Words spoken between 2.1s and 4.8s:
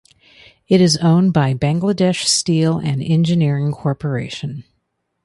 Steel and Engineering Corporation.